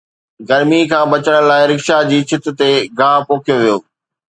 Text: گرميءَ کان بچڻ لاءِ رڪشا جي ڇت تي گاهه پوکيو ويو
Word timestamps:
گرميءَ 0.47 0.89
کان 0.91 1.05
بچڻ 1.11 1.35
لاءِ 1.49 1.63
رڪشا 1.69 1.97
جي 2.09 2.19
ڇت 2.29 2.43
تي 2.59 2.69
گاهه 2.99 3.25
پوکيو 3.27 3.57
ويو 3.61 3.77